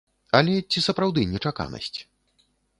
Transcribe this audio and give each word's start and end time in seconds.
Але 0.39 0.55
ці 0.71 0.83
сапраўды 0.87 1.27
нечаканасць. 1.35 1.95